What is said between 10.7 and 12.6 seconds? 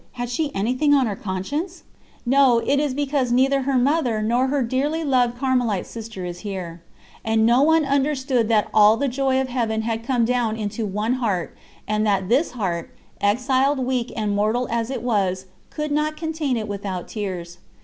one heart, and that this